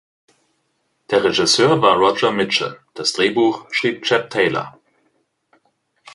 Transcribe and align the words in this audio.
Der 1.11 1.23
Regisseur 1.23 1.79
war 1.83 1.95
Roger 1.95 2.31
Michell, 2.31 2.79
das 2.95 3.13
Drehbuch 3.13 3.67
schrieb 3.69 4.01
Chap 4.01 4.31
Taylor. 4.31 4.79